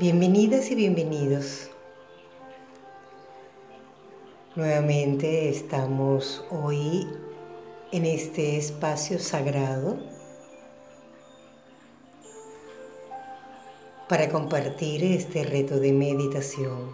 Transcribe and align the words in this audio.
Bienvenidas 0.00 0.70
y 0.70 0.76
bienvenidos. 0.76 1.68
Nuevamente 4.56 5.50
estamos 5.50 6.42
hoy 6.48 7.06
en 7.92 8.06
este 8.06 8.56
espacio 8.56 9.18
sagrado 9.18 9.98
para 14.08 14.30
compartir 14.30 15.04
este 15.04 15.44
reto 15.44 15.78
de 15.78 15.92
meditación. 15.92 16.92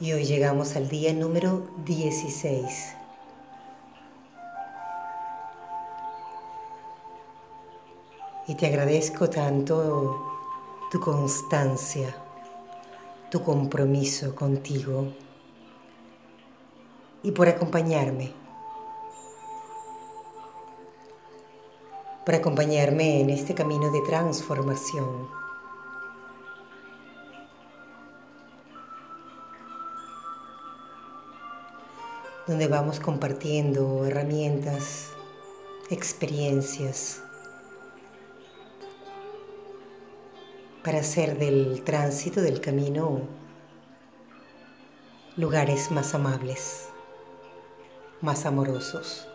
Y 0.00 0.14
hoy 0.14 0.24
llegamos 0.24 0.74
al 0.74 0.88
día 0.88 1.12
número 1.12 1.68
16. 1.84 3.01
Y 8.48 8.56
te 8.56 8.66
agradezco 8.66 9.30
tanto 9.30 10.32
tu 10.90 10.98
constancia, 10.98 12.14
tu 13.30 13.40
compromiso 13.42 14.34
contigo 14.34 15.12
y 17.22 17.30
por 17.30 17.48
acompañarme. 17.48 18.32
Por 22.26 22.34
acompañarme 22.34 23.20
en 23.20 23.30
este 23.30 23.54
camino 23.54 23.90
de 23.92 24.00
transformación. 24.02 25.28
Donde 32.48 32.66
vamos 32.66 32.98
compartiendo 32.98 34.04
herramientas, 34.04 35.10
experiencias, 35.90 37.22
para 40.82 40.98
hacer 40.98 41.38
del 41.38 41.82
tránsito 41.84 42.40
del 42.40 42.60
camino 42.60 43.20
lugares 45.36 45.90
más 45.90 46.14
amables, 46.14 46.88
más 48.20 48.44
amorosos. 48.46 49.28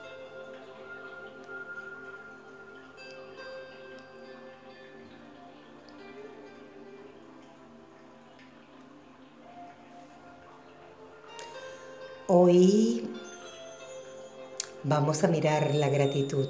Hoy 12.28 13.10
vamos 14.84 15.24
a 15.24 15.30
mirar 15.30 15.74
la 15.74 15.88
gratitud. 15.88 16.50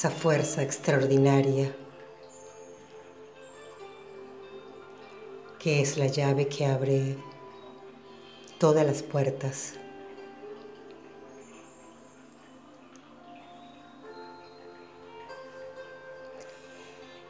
Esa 0.00 0.10
fuerza 0.10 0.62
extraordinaria 0.62 1.76
que 5.58 5.82
es 5.82 5.98
la 5.98 6.06
llave 6.06 6.48
que 6.48 6.64
abre 6.64 7.18
todas 8.58 8.86
las 8.86 9.02
puertas. 9.02 9.74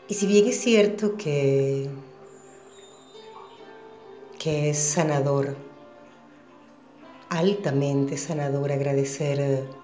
Y 0.06 0.14
si 0.14 0.28
bien 0.28 0.46
es 0.46 0.60
cierto 0.60 1.16
que, 1.16 1.90
que 4.38 4.70
es 4.70 4.78
sanador, 4.78 5.56
altamente 7.30 8.16
sanador 8.16 8.70
agradecer 8.70 9.79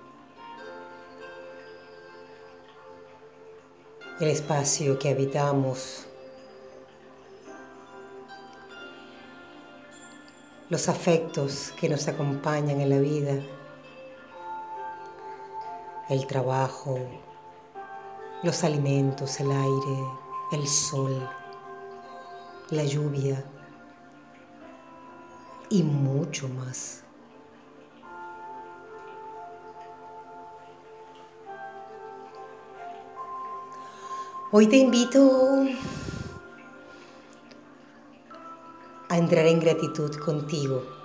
el 4.18 4.28
espacio 4.28 4.98
que 4.98 5.10
habitamos, 5.10 6.06
los 10.70 10.88
afectos 10.88 11.72
que 11.78 11.88
nos 11.88 12.08
acompañan 12.08 12.80
en 12.80 12.88
la 12.88 12.98
vida, 12.98 13.34
el 16.08 16.26
trabajo, 16.26 16.98
los 18.42 18.64
alimentos, 18.64 19.38
el 19.40 19.50
aire, 19.50 20.04
el 20.52 20.66
sol, 20.66 21.28
la 22.70 22.84
lluvia 22.84 23.44
y 25.68 25.82
mucho 25.82 26.48
más. 26.48 27.05
Hoy 34.52 34.68
te 34.68 34.76
invito 34.76 35.66
a 39.08 39.18
entrar 39.18 39.44
en 39.46 39.58
gratitud 39.58 40.14
contigo. 40.16 40.96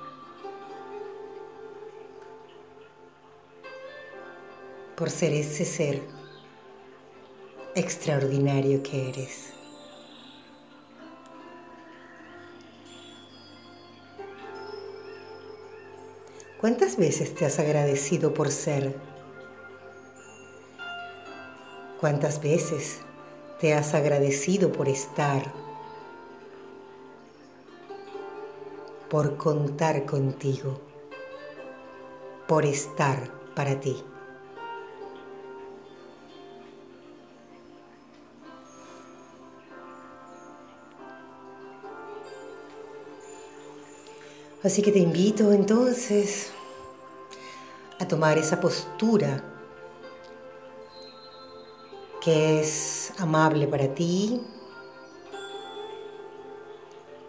por 4.95 5.09
ser 5.09 5.33
ese 5.33 5.65
ser 5.65 5.99
extraordinario 7.73 8.83
que 8.83 9.09
eres. 9.09 9.51
¿Cuántas 16.59 16.97
veces 16.97 17.33
te 17.33 17.47
has 17.47 17.57
agradecido 17.57 18.35
por 18.35 18.51
ser? 18.51 18.95
¿Cuántas 21.99 22.39
veces 22.39 22.99
te 23.61 23.75
has 23.75 23.93
agradecido 23.93 24.71
por 24.71 24.89
estar, 24.89 25.53
por 29.07 29.37
contar 29.37 30.03
contigo, 30.07 30.81
por 32.47 32.65
estar 32.65 33.31
para 33.55 33.79
ti. 33.79 34.03
Así 44.63 44.81
que 44.81 44.91
te 44.91 44.99
invito 44.99 45.51
entonces 45.51 46.49
a 47.99 48.07
tomar 48.07 48.39
esa 48.39 48.59
postura 48.59 49.43
que 52.21 52.61
es 52.61 53.00
amable 53.21 53.67
para 53.67 53.87
ti, 53.93 54.41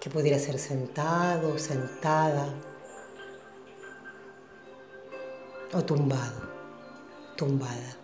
que 0.00 0.10
pudiera 0.10 0.38
ser 0.38 0.58
sentado, 0.58 1.58
sentada 1.58 2.46
o 5.74 5.84
tumbado, 5.84 6.40
tumbada. 7.36 7.96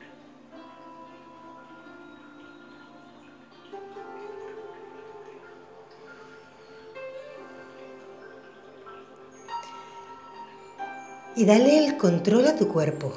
Y 11.35 11.45
dale 11.45 11.87
el 11.87 11.97
control 11.97 12.49
a 12.49 12.57
tu 12.57 12.69
cuerpo. 12.69 13.13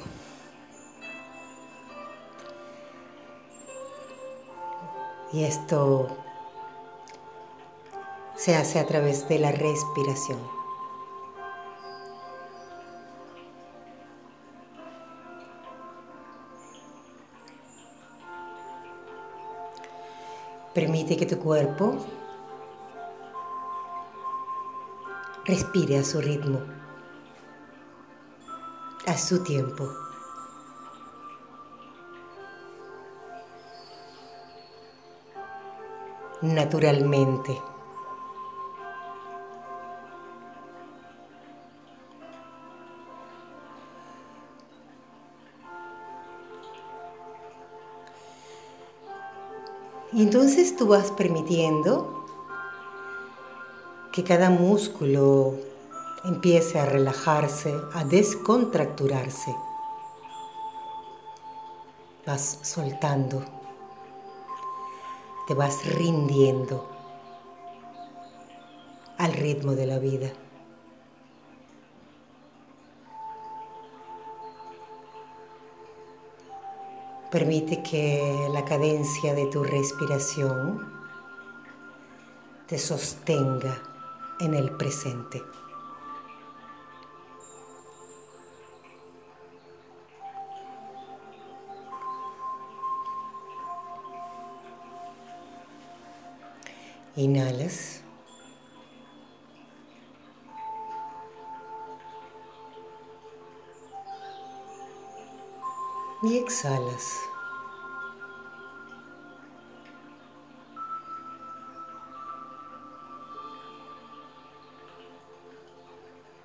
Y 5.32 5.44
esto 5.44 6.08
se 8.36 8.54
hace 8.54 8.78
a 8.78 8.86
través 8.86 9.28
de 9.28 9.38
la 9.38 9.50
respiración. 9.50 10.38
Permite 20.74 21.16
que 21.16 21.26
tu 21.26 21.38
cuerpo 21.38 21.96
respire 25.44 25.98
a 25.98 26.04
su 26.04 26.20
ritmo, 26.20 26.60
a 29.06 29.16
su 29.16 29.42
tiempo. 29.42 30.01
Naturalmente. 36.42 37.58
Y 50.12 50.22
entonces 50.22 50.76
tú 50.76 50.88
vas 50.88 51.10
permitiendo 51.10 52.26
que 54.12 54.22
cada 54.22 54.50
músculo 54.50 55.54
empiece 56.24 56.78
a 56.78 56.84
relajarse, 56.84 57.74
a 57.94 58.04
descontracturarse. 58.04 59.56
Vas 62.26 62.58
soltando, 62.62 63.42
te 65.46 65.54
vas 65.54 65.84
rindiendo 65.86 66.88
al 69.18 69.32
ritmo 69.32 69.72
de 69.72 69.86
la 69.86 69.98
vida. 69.98 70.32
Permite 77.30 77.82
que 77.82 78.48
la 78.52 78.64
cadencia 78.64 79.34
de 79.34 79.46
tu 79.46 79.64
respiración 79.64 80.92
te 82.66 82.78
sostenga 82.78 83.82
en 84.38 84.54
el 84.54 84.70
presente. 84.72 85.42
Inhalas. 97.14 98.00
Y 106.22 106.38
exhalas. 106.38 107.20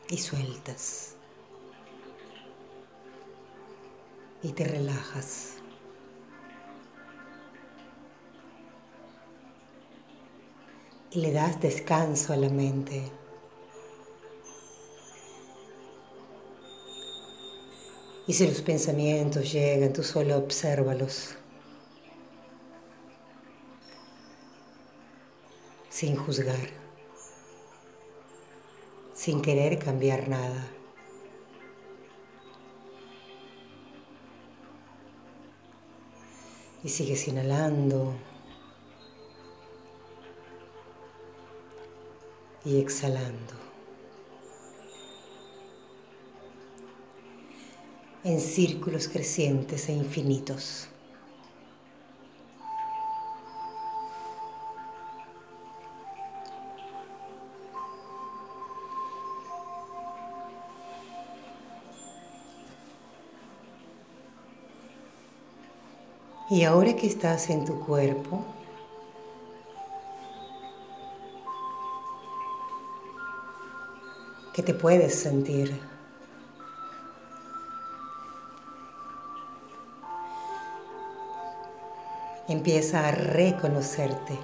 Y 0.09 0.17
sueltas. 0.17 1.15
Y 4.43 4.51
te 4.51 4.65
relajas. 4.65 5.56
Le 11.17 11.31
das 11.31 11.59
descanso 11.59 12.31
a 12.31 12.37
la 12.37 12.47
mente. 12.47 13.11
Y 18.27 18.33
si 18.33 18.45
los 18.45 18.61
pensamientos 18.61 19.51
llegan, 19.51 19.93
tú 19.93 20.03
solo 20.03 20.37
obsérvalos. 20.37 21.35
Sin 25.89 26.15
juzgar. 26.15 26.69
Sin 29.15 29.41
querer 29.41 29.79
cambiar 29.79 30.29
nada. 30.29 30.67
Y 36.83 36.89
sigues 36.89 37.27
inhalando. 37.27 38.13
Y 42.67 42.81
exhalando. 42.81 43.53
En 48.25 48.41
círculos 48.41 49.07
crecientes 49.07 49.87
e 49.87 49.93
infinitos. 49.93 50.89
Y 66.49 66.63
ahora 66.63 66.97
que 66.97 67.07
estás 67.07 67.49
en 67.49 67.63
tu 67.63 67.79
cuerpo, 67.79 68.56
que 74.57 74.63
te 74.63 74.73
puedes 74.73 75.13
sentir. 75.13 75.79
Empieza 82.47 83.07
a 83.07 83.11
reconocerte. 83.11 84.39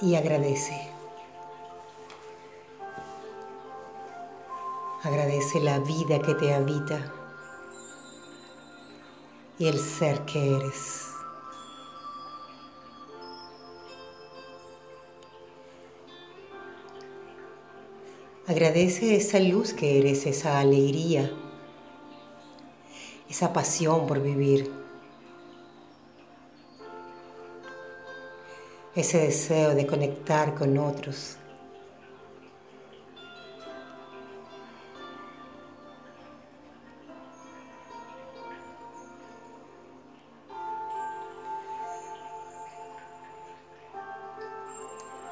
Y 0.00 0.16
agradece. 0.16 0.90
Agradece 5.04 5.60
la 5.60 5.78
vida 5.78 6.20
que 6.20 6.34
te 6.34 6.52
habita 6.52 7.17
y 9.58 9.66
el 9.66 9.78
ser 9.78 10.24
que 10.24 10.56
eres. 10.56 11.04
Agradece 18.46 19.16
esa 19.16 19.40
luz 19.40 19.74
que 19.74 19.98
eres, 19.98 20.24
esa 20.24 20.58
alegría, 20.58 21.30
esa 23.28 23.52
pasión 23.52 24.06
por 24.06 24.22
vivir, 24.22 24.72
ese 28.94 29.18
deseo 29.18 29.74
de 29.74 29.86
conectar 29.86 30.54
con 30.54 30.78
otros. 30.78 31.36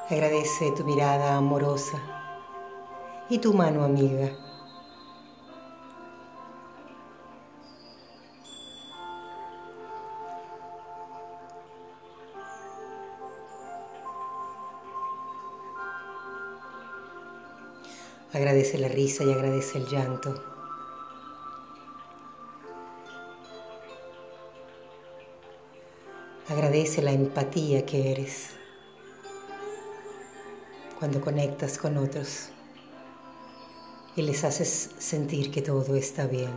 Agradece 0.09 0.71
tu 0.71 0.85
mirada 0.85 1.35
amorosa 1.35 2.01
y 3.29 3.39
tu 3.39 3.53
mano 3.53 3.83
amiga. 3.83 4.31
Agradece 18.33 18.77
la 18.77 18.87
risa 18.87 19.25
y 19.25 19.33
agradece 19.33 19.79
el 19.79 19.87
llanto. 19.87 20.41
Agradece 26.47 27.01
la 27.01 27.11
empatía 27.11 27.85
que 27.85 28.13
eres 28.13 28.56
cuando 30.99 31.21
conectas 31.21 31.77
con 31.77 31.97
otros 31.97 32.49
y 34.15 34.23
les 34.23 34.43
haces 34.43 34.89
sentir 34.97 35.51
que 35.51 35.61
todo 35.61 35.95
está 35.95 36.25
bien. 36.25 36.51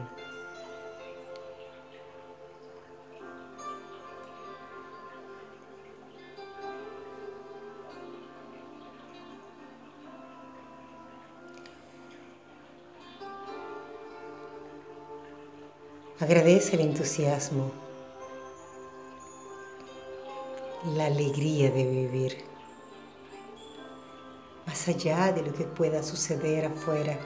Agradece 16.19 16.77
el 16.77 16.83
entusiasmo, 16.83 17.73
la 20.95 21.07
alegría 21.07 21.71
de 21.71 21.85
vivir 21.85 22.50
más 24.71 24.87
allá 24.87 25.33
de 25.33 25.43
lo 25.43 25.53
que 25.53 25.65
pueda 25.65 26.01
suceder 26.01 26.67
afuera. 26.67 27.19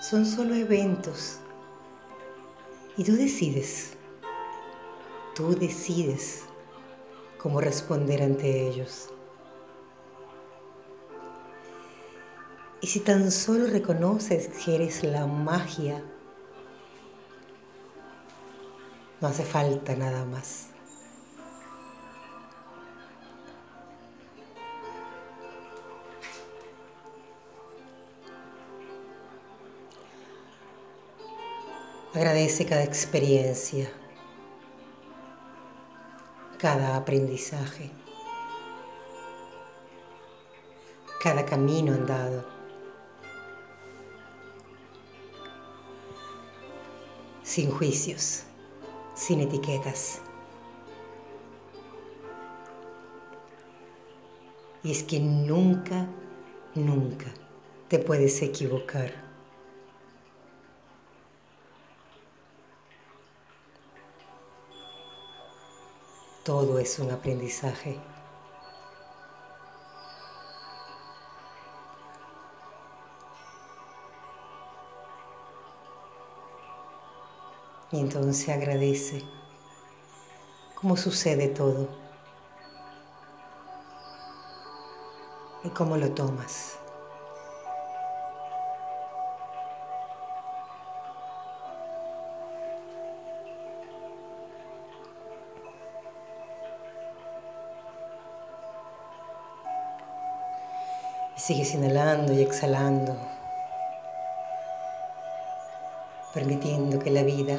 Son 0.00 0.24
solo 0.24 0.54
eventos 0.54 1.40
y 2.96 3.04
tú 3.04 3.12
decides, 3.14 3.90
tú 5.34 5.54
decides 5.54 6.44
cómo 7.36 7.60
responder 7.60 8.22
ante 8.22 8.66
ellos. 8.66 9.10
Y 12.80 12.86
si 12.86 13.00
tan 13.00 13.30
solo 13.30 13.66
reconoces 13.66 14.48
que 14.48 14.74
eres 14.74 15.04
la 15.04 15.26
magia, 15.26 16.02
no 19.20 19.28
hace 19.28 19.44
falta 19.44 19.94
nada 19.96 20.24
más. 20.24 20.68
Agradece 32.18 32.66
cada 32.66 32.82
experiencia, 32.82 33.88
cada 36.58 36.96
aprendizaje, 36.96 37.92
cada 41.22 41.46
camino 41.46 41.92
andado. 41.92 42.44
Sin 47.44 47.70
juicios, 47.70 48.42
sin 49.14 49.38
etiquetas. 49.38 50.20
Y 54.82 54.90
es 54.90 55.04
que 55.04 55.20
nunca, 55.20 56.08
nunca 56.74 57.32
te 57.86 58.00
puedes 58.00 58.42
equivocar. 58.42 59.27
Todo 66.48 66.78
es 66.78 66.98
un 66.98 67.10
aprendizaje. 67.10 68.00
Y 77.92 78.00
entonces 78.00 78.48
agradece 78.48 79.22
cómo 80.74 80.96
sucede 80.96 81.48
todo 81.48 81.86
y 85.64 85.68
cómo 85.68 85.98
lo 85.98 86.12
tomas. 86.12 86.77
Sigues 101.48 101.72
inhalando 101.72 102.34
y 102.34 102.42
exhalando, 102.42 103.16
permitiendo 106.34 106.98
que 106.98 107.10
la 107.10 107.22
vida 107.22 107.58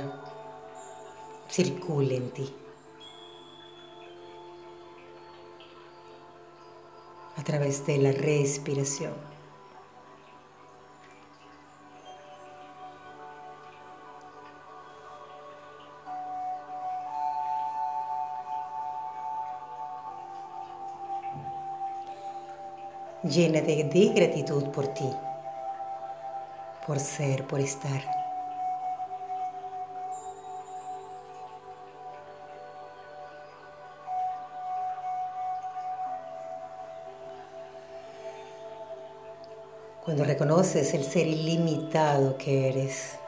circule 1.50 2.18
en 2.18 2.30
ti. 2.30 2.56
A 7.36 7.44
través 7.44 7.84
de 7.88 7.98
la 7.98 8.12
respiración. 8.12 9.14
Llena 23.30 23.62
de, 23.62 24.12
gratitud 24.16 24.66
por 24.70 24.88
ti, 24.88 25.10
por 26.86 27.00
ser, 27.00 27.46
por 27.46 27.60
estar. 27.60 28.02
Cuando 40.04 40.24
reconoces 40.24 40.96
el 40.96 41.04
ser 41.04 41.28
ilimitado 41.28 42.36
que 42.36 42.70
eres, 42.70 43.20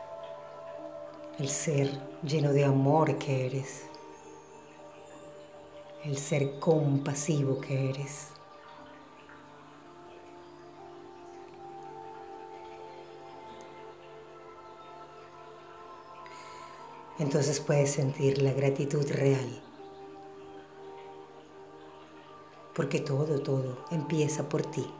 el 1.37 1.47
ser 1.47 1.91
lleno 2.23 2.53
de 2.53 2.65
amor 2.65 3.19
que 3.19 3.45
eres, 3.45 3.83
el 6.03 6.17
ser 6.17 6.59
compasivo 6.59 7.61
que 7.61 7.89
eres. 7.91 8.40
Entonces 17.21 17.59
puedes 17.59 17.91
sentir 17.91 18.41
la 18.41 18.51
gratitud 18.51 19.07
real. 19.11 19.61
Porque 22.73 22.99
todo, 22.99 23.39
todo 23.41 23.85
empieza 23.91 24.49
por 24.49 24.63
ti. 24.63 24.91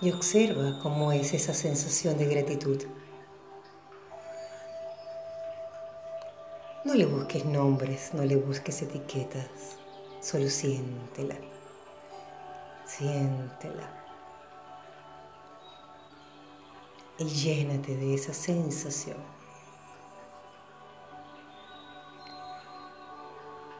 Y 0.00 0.12
observa 0.12 0.78
cómo 0.80 1.10
es 1.10 1.34
esa 1.34 1.52
sensación 1.52 2.16
de 2.16 2.26
gratitud. 2.26 2.80
No 6.84 6.94
le 6.94 7.06
busques 7.06 7.44
nombres, 7.44 8.14
no 8.14 8.22
le 8.22 8.36
busques 8.36 8.82
etiquetas, 8.82 9.78
solo 10.20 10.48
siéntela, 10.48 11.34
siéntela. 12.86 14.03
Y 17.18 17.24
llénate 17.24 17.96
de 17.96 18.14
esa 18.14 18.34
sensación. 18.34 19.16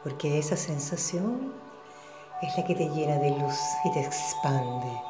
Porque 0.03 0.37
esa 0.37 0.55
sensación 0.55 1.53
es 2.41 2.57
la 2.57 2.63
que 2.63 2.75
te 2.75 2.87
llena 2.89 3.17
de 3.17 3.31
luz 3.31 3.57
y 3.85 3.91
te 3.91 4.01
expande. 4.01 5.01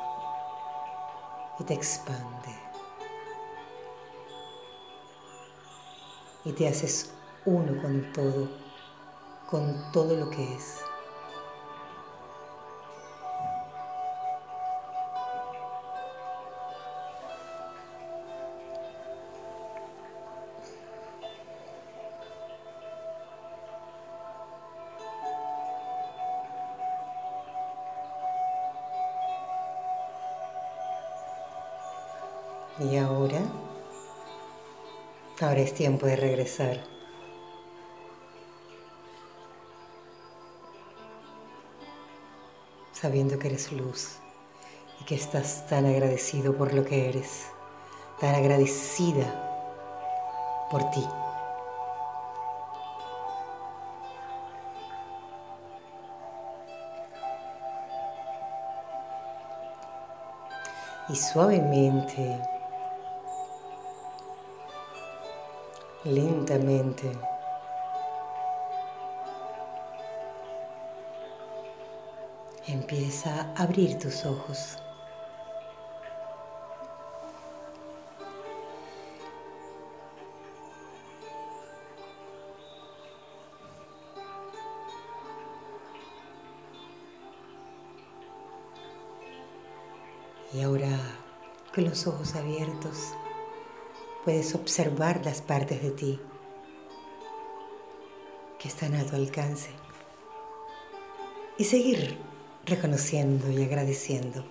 Y 1.59 1.63
te 1.63 1.73
expande. 1.73 2.55
Y 6.45 6.51
te 6.53 6.67
haces 6.67 7.11
uno 7.45 7.81
con 7.81 8.13
todo, 8.13 8.49
con 9.49 9.91
todo 9.91 10.15
lo 10.15 10.29
que 10.29 10.55
es. 10.55 10.81
Y 32.77 32.97
ahora, 32.97 33.39
ahora 35.39 35.61
es 35.61 35.73
tiempo 35.73 36.05
de 36.07 36.17
regresar. 36.17 36.83
Sabiendo 42.91 43.39
que 43.39 43.47
eres 43.47 43.71
luz 43.71 44.17
y 44.99 45.05
que 45.05 45.15
estás 45.15 45.65
tan 45.67 45.85
agradecido 45.85 46.57
por 46.57 46.73
lo 46.73 46.83
que 46.83 47.07
eres, 47.07 47.45
tan 48.19 48.35
agradecida 48.35 49.25
por 50.69 50.89
ti. 50.91 51.07
Y 61.07 61.15
suavemente 61.15 62.54
lentamente. 66.05 67.11
Empieza 72.67 73.53
a 73.55 73.63
abrir 73.63 73.97
tus 73.99 74.25
ojos. 74.25 74.77
Y 90.53 90.61
ahora, 90.61 90.87
con 91.73 91.83
los 91.83 92.07
ojos 92.07 92.33
abiertos, 92.35 93.13
puedes 94.25 94.55
observar 94.55 95.23
las 95.23 95.43
partes 95.43 95.83
de 95.83 95.91
ti 95.91 96.19
que 98.57 98.67
están 98.67 98.95
a 98.95 99.05
tu 99.05 99.15
alcance 99.15 99.69
y 101.59 101.63
seguir 101.63 102.17
reconociendo 102.65 103.51
y 103.51 103.63
agradeciendo. 103.63 104.43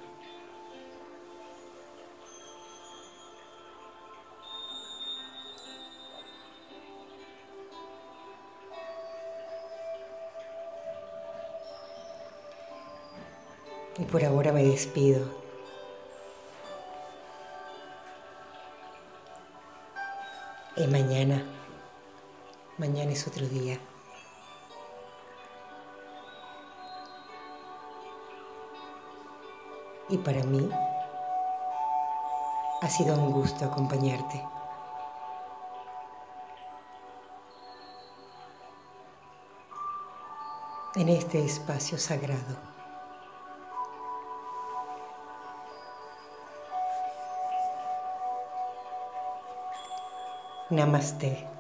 Y 13.99 14.05
por 14.05 14.25
ahora 14.25 14.53
me 14.53 14.63
despido. 14.63 15.44
Y 20.77 20.87
mañana, 20.89 21.43
mañana 22.79 23.13
es 23.13 23.27
otro 23.27 23.47
día. 23.47 23.79
Y 30.09 30.19
para 30.19 30.43
mí 30.43 30.69
ha 32.83 32.89
sido 32.89 33.15
un 33.15 33.33
gusto 33.33 33.65
acompañarte. 33.65 34.43
en 40.97 41.09
este 41.09 41.45
espacio 41.45 41.99
sagrado. 41.99 42.74
Namaste. 50.71 51.54